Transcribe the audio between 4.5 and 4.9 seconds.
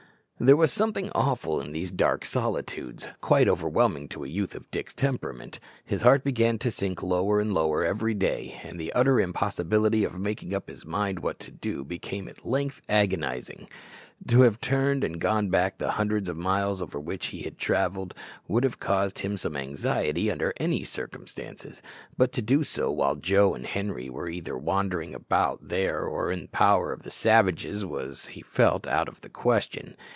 of